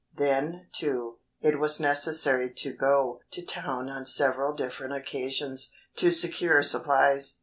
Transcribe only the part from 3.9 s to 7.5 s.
several different occasions to secure supplies.